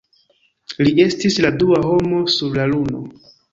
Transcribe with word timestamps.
Li 0.87 0.93
estis 1.03 1.37
la 1.47 1.53
dua 1.65 1.83
homo 1.91 2.25
sur 2.39 2.59
la 2.59 2.69
Luno. 2.75 3.07